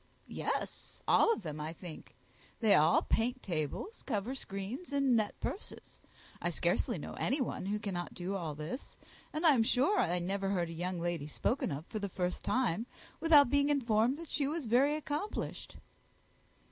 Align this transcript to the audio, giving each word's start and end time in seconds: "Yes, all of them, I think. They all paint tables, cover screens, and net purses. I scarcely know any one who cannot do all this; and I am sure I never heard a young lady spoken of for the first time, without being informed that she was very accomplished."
"Yes, 0.25 1.03
all 1.07 1.31
of 1.31 1.43
them, 1.43 1.61
I 1.61 1.73
think. 1.73 2.15
They 2.59 2.73
all 2.73 3.03
paint 3.03 3.43
tables, 3.43 4.01
cover 4.01 4.33
screens, 4.33 4.91
and 4.91 5.15
net 5.15 5.39
purses. 5.39 5.99
I 6.41 6.49
scarcely 6.49 6.97
know 6.97 7.13
any 7.19 7.39
one 7.39 7.67
who 7.67 7.77
cannot 7.77 8.15
do 8.15 8.35
all 8.35 8.55
this; 8.55 8.97
and 9.31 9.45
I 9.45 9.53
am 9.53 9.61
sure 9.61 9.99
I 9.99 10.17
never 10.17 10.49
heard 10.49 10.69
a 10.69 10.73
young 10.73 10.99
lady 10.99 11.27
spoken 11.27 11.71
of 11.71 11.85
for 11.85 11.99
the 11.99 12.09
first 12.09 12.43
time, 12.43 12.87
without 13.19 13.51
being 13.51 13.69
informed 13.69 14.17
that 14.17 14.29
she 14.29 14.47
was 14.47 14.65
very 14.65 14.95
accomplished." 14.95 15.75